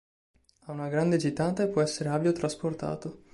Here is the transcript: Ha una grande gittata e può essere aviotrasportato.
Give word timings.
Ha 0.65 0.71
una 0.71 0.87
grande 0.89 1.17
gittata 1.17 1.61
e 1.61 1.67
può 1.67 1.79
essere 1.79 2.09
aviotrasportato. 2.09 3.25